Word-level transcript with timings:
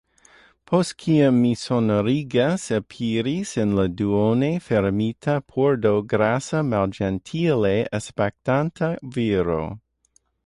Post 0.69 0.93
kiam 1.01 1.35
mi 1.41 1.49
sonorigis, 1.63 2.63
aperis 2.77 3.51
en 3.63 3.75
la 3.79 3.85
duone 3.99 4.49
fermita 4.69 5.35
pordo 5.57 5.91
grasa 6.15 6.61
malĝentile 6.71 7.75
aspektanta 7.99 8.89
viro. 9.19 9.63